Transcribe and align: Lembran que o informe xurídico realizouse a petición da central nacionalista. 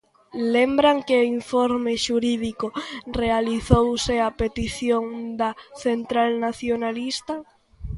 Lembran 0.55 0.97
que 1.07 1.15
o 1.23 1.27
informe 1.39 1.93
xurídico 2.05 2.67
realizouse 3.21 4.15
a 4.27 4.29
petición 4.41 5.03
da 5.39 5.51
central 5.83 6.31
nacionalista. 6.47 7.35